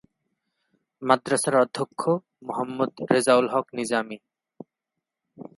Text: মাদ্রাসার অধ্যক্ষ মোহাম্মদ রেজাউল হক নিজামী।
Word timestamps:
মাদ্রাসার 1.01 1.55
অধ্যক্ষ 1.63 2.01
মোহাম্মদ 2.47 2.91
রেজাউল 3.11 3.45
হক 3.53 3.67
নিজামী। 3.77 4.17